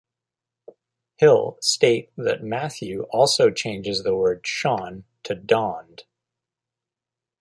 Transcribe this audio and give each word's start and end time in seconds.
Hill 1.17 1.59
state 1.61 2.11
that 2.17 2.41
Matthew 2.41 3.03
also 3.11 3.51
changes 3.51 4.01
the 4.01 4.15
word 4.15 4.47
"shone" 4.47 5.03
to 5.21 5.35
"dawned". 5.35 6.05